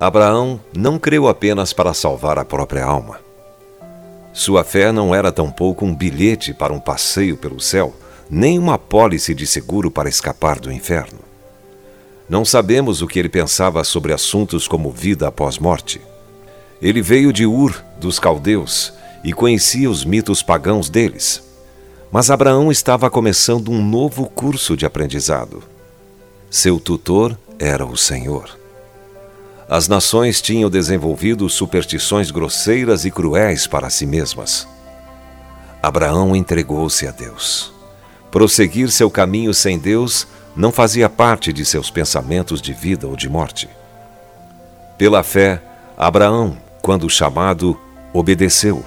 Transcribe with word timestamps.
Abraão 0.00 0.60
não 0.72 0.96
creu 0.96 1.26
apenas 1.26 1.72
para 1.72 1.92
salvar 1.92 2.38
a 2.38 2.44
própria 2.44 2.84
alma. 2.84 3.18
Sua 4.32 4.62
fé 4.62 4.92
não 4.92 5.12
era 5.12 5.32
tampouco 5.32 5.84
um 5.84 5.92
bilhete 5.92 6.54
para 6.54 6.72
um 6.72 6.78
passeio 6.78 7.36
pelo 7.36 7.58
céu, 7.58 7.92
nem 8.30 8.60
uma 8.60 8.78
pólice 8.78 9.34
de 9.34 9.44
seguro 9.44 9.90
para 9.90 10.08
escapar 10.08 10.60
do 10.60 10.70
inferno. 10.70 11.18
Não 12.28 12.44
sabemos 12.44 13.02
o 13.02 13.08
que 13.08 13.18
ele 13.18 13.28
pensava 13.28 13.82
sobre 13.82 14.12
assuntos 14.12 14.68
como 14.68 14.92
vida 14.92 15.26
após 15.26 15.58
morte. 15.58 16.00
Ele 16.80 17.02
veio 17.02 17.32
de 17.32 17.44
Ur, 17.44 17.82
dos 17.98 18.20
caldeus, 18.20 18.92
e 19.22 19.32
conhecia 19.32 19.90
os 19.90 20.04
mitos 20.04 20.42
pagãos 20.42 20.88
deles. 20.88 21.42
Mas 22.10 22.30
Abraão 22.30 22.70
estava 22.70 23.10
começando 23.10 23.70
um 23.70 23.84
novo 23.84 24.26
curso 24.26 24.76
de 24.76 24.86
aprendizado. 24.86 25.62
Seu 26.50 26.80
tutor 26.80 27.38
era 27.58 27.84
o 27.84 27.96
Senhor. 27.96 28.58
As 29.68 29.86
nações 29.86 30.40
tinham 30.40 30.70
desenvolvido 30.70 31.46
superstições 31.48 32.30
grosseiras 32.30 33.04
e 33.04 33.10
cruéis 33.10 33.66
para 33.66 33.90
si 33.90 34.06
mesmas. 34.06 34.66
Abraão 35.82 36.34
entregou-se 36.34 37.06
a 37.06 37.10
Deus. 37.10 37.70
Prosseguir 38.30 38.90
seu 38.90 39.10
caminho 39.10 39.52
sem 39.52 39.78
Deus 39.78 40.26
não 40.56 40.72
fazia 40.72 41.08
parte 41.08 41.52
de 41.52 41.64
seus 41.64 41.90
pensamentos 41.90 42.62
de 42.62 42.72
vida 42.72 43.06
ou 43.06 43.14
de 43.14 43.28
morte. 43.28 43.68
Pela 44.96 45.22
fé, 45.22 45.62
Abraão, 45.96 46.56
quando 46.80 47.08
chamado, 47.08 47.78
obedeceu, 48.12 48.84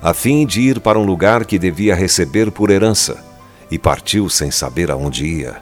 a 0.00 0.12
fim 0.12 0.46
de 0.46 0.60
ir 0.60 0.80
para 0.80 0.98
um 0.98 1.04
lugar 1.04 1.44
que 1.44 1.58
devia 1.58 1.94
receber 1.94 2.50
por 2.50 2.70
herança, 2.70 3.24
e 3.70 3.78
partiu 3.78 4.28
sem 4.28 4.50
saber 4.50 4.90
aonde 4.90 5.26
ia. 5.26 5.56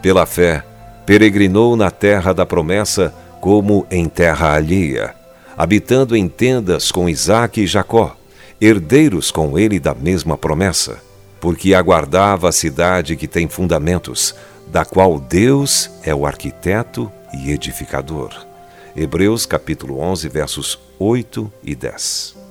Pela 0.00 0.26
fé, 0.26 0.64
peregrinou 1.04 1.76
na 1.76 1.90
terra 1.90 2.32
da 2.32 2.46
promessa 2.46 3.14
como 3.40 3.86
em 3.90 4.08
terra 4.08 4.54
alheia, 4.54 5.14
habitando 5.56 6.16
em 6.16 6.28
tendas 6.28 6.92
com 6.92 7.08
Isaque 7.08 7.62
e 7.62 7.66
Jacó, 7.66 8.16
herdeiros 8.60 9.30
com 9.30 9.58
ele 9.58 9.78
da 9.78 9.94
mesma 9.94 10.36
promessa, 10.36 10.98
porque 11.40 11.74
aguardava 11.74 12.48
a 12.48 12.52
cidade 12.52 13.16
que 13.16 13.28
tem 13.28 13.48
fundamentos, 13.48 14.34
da 14.68 14.84
qual 14.84 15.18
Deus 15.20 15.90
é 16.02 16.14
o 16.14 16.26
arquiteto 16.26 17.10
e 17.32 17.52
edificador. 17.52 18.30
Hebreus 18.96 19.46
capítulo 19.46 20.00
11, 20.00 20.28
versos 20.28 20.78
8 20.98 21.52
e 21.62 21.74
10. 21.74 22.45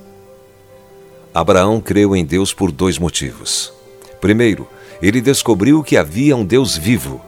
Abraão 1.35 1.81
creu 1.81 2.15
em 2.15 2.23
Deus 2.23 2.53
por 2.53 2.71
dois 2.71 2.97
motivos. 2.97 3.73
Primeiro, 4.21 4.69
ele 5.01 5.19
descobriu 5.19 5.83
que 5.83 5.97
havia 5.97 6.33
um 6.33 6.45
Deus 6.45 6.77
vivo. 6.77 7.19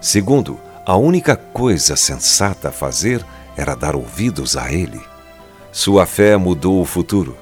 Segundo, 0.00 0.58
a 0.84 0.96
única 0.96 1.36
coisa 1.36 1.94
sensata 1.94 2.70
a 2.70 2.72
fazer 2.72 3.24
era 3.56 3.76
dar 3.76 3.94
ouvidos 3.94 4.56
a 4.56 4.72
ele. 4.72 5.00
Sua 5.70 6.04
fé 6.04 6.36
mudou 6.36 6.80
o 6.82 6.84
futuro, 6.84 7.36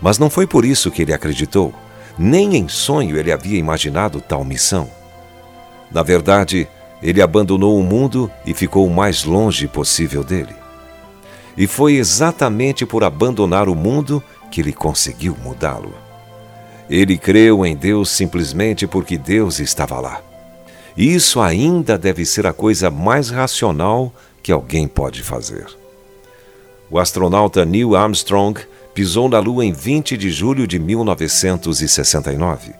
mas 0.00 0.20
não 0.20 0.30
foi 0.30 0.46
por 0.46 0.64
isso 0.64 0.88
que 0.88 1.02
ele 1.02 1.12
acreditou. 1.12 1.74
Nem 2.16 2.54
em 2.54 2.68
sonho 2.68 3.18
ele 3.18 3.32
havia 3.32 3.58
imaginado 3.58 4.20
tal 4.20 4.44
missão. 4.44 4.88
Na 5.90 6.04
verdade, 6.04 6.68
ele 7.02 7.20
abandonou 7.20 7.76
o 7.76 7.82
mundo 7.82 8.30
e 8.46 8.54
ficou 8.54 8.86
o 8.86 8.94
mais 8.94 9.24
longe 9.24 9.66
possível 9.66 10.22
dele. 10.22 10.54
E 11.56 11.66
foi 11.66 11.94
exatamente 11.94 12.86
por 12.86 13.02
abandonar 13.02 13.68
o 13.68 13.74
mundo 13.74 14.22
que 14.50 14.60
ele 14.60 14.72
conseguiu 14.72 15.36
mudá-lo. 15.42 15.94
Ele 16.88 17.16
creu 17.16 17.64
em 17.64 17.76
Deus 17.76 18.10
simplesmente 18.10 18.86
porque 18.86 19.16
Deus 19.16 19.60
estava 19.60 20.00
lá. 20.00 20.20
E 20.96 21.14
isso 21.14 21.40
ainda 21.40 21.96
deve 21.96 22.24
ser 22.24 22.46
a 22.46 22.52
coisa 22.52 22.90
mais 22.90 23.30
racional 23.30 24.12
que 24.42 24.50
alguém 24.50 24.88
pode 24.88 25.22
fazer. 25.22 25.66
O 26.90 26.98
astronauta 26.98 27.64
Neil 27.64 27.94
Armstrong 27.94 28.60
pisou 28.92 29.28
na 29.28 29.38
Lua 29.38 29.64
em 29.64 29.72
20 29.72 30.16
de 30.16 30.30
julho 30.30 30.66
de 30.66 30.78
1969. 30.78 32.72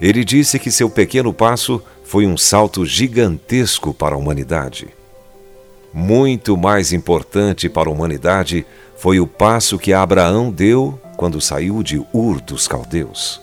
Ele 0.00 0.24
disse 0.24 0.58
que 0.58 0.70
seu 0.70 0.88
pequeno 0.88 1.32
passo 1.32 1.82
foi 2.04 2.26
um 2.26 2.36
salto 2.36 2.86
gigantesco 2.86 3.92
para 3.92 4.14
a 4.14 4.18
humanidade. 4.18 4.88
Muito 5.92 6.56
mais 6.56 6.92
importante 6.92 7.68
para 7.68 7.88
a 7.88 7.92
humanidade 7.92 8.64
foi 8.96 9.18
o 9.18 9.26
passo 9.26 9.78
que 9.78 9.92
Abraão 9.92 10.50
deu 10.50 11.00
quando 11.16 11.40
saiu 11.40 11.82
de 11.82 12.00
Ur 12.12 12.40
dos 12.40 12.68
Caldeus. 12.68 13.40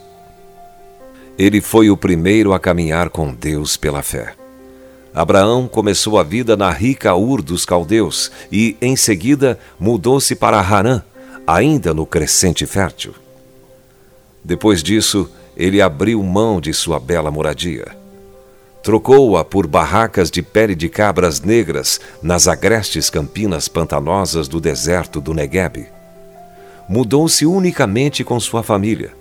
Ele 1.38 1.60
foi 1.60 1.90
o 1.90 1.96
primeiro 1.96 2.52
a 2.52 2.58
caminhar 2.58 3.10
com 3.10 3.34
Deus 3.34 3.76
pela 3.76 4.02
fé. 4.02 4.34
Abraão 5.14 5.68
começou 5.68 6.18
a 6.18 6.22
vida 6.22 6.56
na 6.56 6.70
rica 6.70 7.14
Ur 7.14 7.42
dos 7.42 7.64
Caldeus 7.64 8.30
e, 8.50 8.76
em 8.80 8.96
seguida, 8.96 9.58
mudou-se 9.78 10.34
para 10.34 10.58
Harã, 10.58 11.02
ainda 11.46 11.92
no 11.92 12.06
crescente 12.06 12.66
fértil. 12.66 13.14
Depois 14.42 14.82
disso, 14.82 15.30
ele 15.56 15.82
abriu 15.82 16.22
mão 16.22 16.60
de 16.60 16.72
sua 16.72 16.98
bela 16.98 17.30
moradia 17.30 17.97
Trocou-a 18.88 19.44
por 19.44 19.66
barracas 19.66 20.30
de 20.30 20.40
pele 20.40 20.74
de 20.74 20.88
cabras 20.88 21.42
negras 21.42 22.00
nas 22.22 22.48
agrestes 22.48 23.10
campinas 23.10 23.68
pantanosas 23.68 24.48
do 24.48 24.62
deserto 24.62 25.20
do 25.20 25.34
Negueb. 25.34 25.86
Mudou-se 26.88 27.44
unicamente 27.44 28.24
com 28.24 28.40
sua 28.40 28.62
família, 28.62 29.12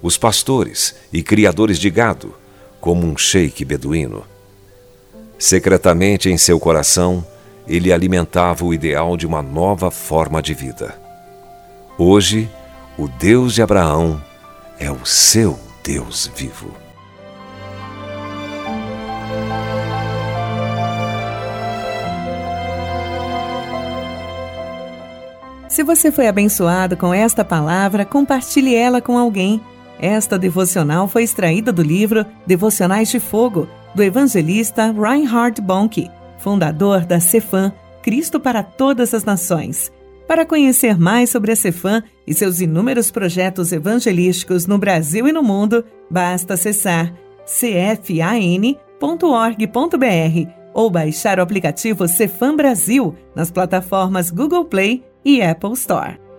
os 0.00 0.16
pastores 0.16 0.94
e 1.12 1.22
criadores 1.22 1.78
de 1.78 1.90
gado, 1.90 2.34
como 2.80 3.06
um 3.06 3.14
sheik 3.14 3.62
beduíno. 3.62 4.24
Secretamente 5.38 6.30
em 6.30 6.38
seu 6.38 6.58
coração, 6.58 7.22
ele 7.68 7.92
alimentava 7.92 8.64
o 8.64 8.72
ideal 8.72 9.18
de 9.18 9.26
uma 9.26 9.42
nova 9.42 9.90
forma 9.90 10.40
de 10.40 10.54
vida. 10.54 10.98
Hoje, 11.98 12.48
o 12.96 13.06
Deus 13.06 13.52
de 13.52 13.60
Abraão 13.60 14.18
é 14.78 14.90
o 14.90 15.04
seu 15.04 15.60
Deus 15.84 16.30
vivo. 16.34 16.72
Se 25.70 25.84
você 25.84 26.10
foi 26.10 26.26
abençoado 26.26 26.96
com 26.96 27.14
esta 27.14 27.44
palavra, 27.44 28.04
compartilhe 28.04 28.74
ela 28.74 29.00
com 29.00 29.16
alguém. 29.16 29.60
Esta 30.00 30.36
devocional 30.36 31.06
foi 31.06 31.22
extraída 31.22 31.72
do 31.72 31.80
livro 31.80 32.26
Devocionais 32.44 33.08
de 33.08 33.20
Fogo, 33.20 33.68
do 33.94 34.02
evangelista 34.02 34.90
Reinhard 34.90 35.60
Bonk, 35.62 36.10
fundador 36.38 37.06
da 37.06 37.20
Cefam, 37.20 37.72
Cristo 38.02 38.40
para 38.40 38.64
Todas 38.64 39.14
as 39.14 39.22
Nações. 39.22 39.92
Para 40.26 40.44
conhecer 40.44 40.98
mais 40.98 41.30
sobre 41.30 41.52
a 41.52 41.56
Cefam 41.56 42.02
e 42.26 42.34
seus 42.34 42.60
inúmeros 42.60 43.12
projetos 43.12 43.70
evangelísticos 43.70 44.66
no 44.66 44.76
Brasil 44.76 45.28
e 45.28 45.32
no 45.32 45.42
mundo, 45.42 45.84
basta 46.10 46.54
acessar 46.54 47.14
cfan.org.br 47.46 48.74
ou 50.74 50.90
baixar 50.90 51.38
o 51.38 51.42
aplicativo 51.42 52.08
Cefam 52.08 52.56
Brasil 52.56 53.14
nas 53.36 53.52
plataformas 53.52 54.32
Google 54.32 54.64
Play 54.64 55.08
e 55.24 55.42
Apple 55.42 55.74
Store. 55.74 56.29